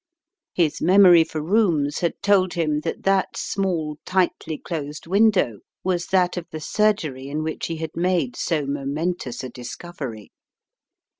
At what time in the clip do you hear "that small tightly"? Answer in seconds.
3.03-4.57